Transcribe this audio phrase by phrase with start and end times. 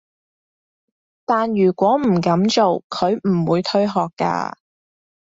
[1.25, 4.53] 但如果唔噉做，佢唔會退學㗎